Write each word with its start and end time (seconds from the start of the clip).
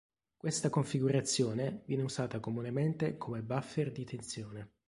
Questa 0.35 0.71
configurazione 0.71 1.83
viene 1.85 2.01
usata 2.01 2.39
comunemente 2.39 3.17
come 3.19 3.43
buffer 3.43 3.91
di 3.91 4.03
tensione. 4.03 4.71